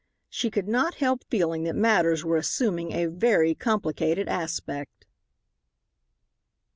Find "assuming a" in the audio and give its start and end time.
2.37-3.05